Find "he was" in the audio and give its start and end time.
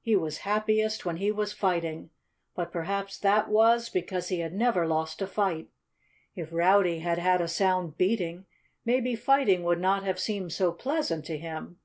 0.00-0.38, 1.16-1.52